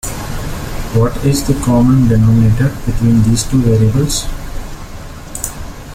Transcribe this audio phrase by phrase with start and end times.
[0.95, 4.25] What is the common denominator between these two variables?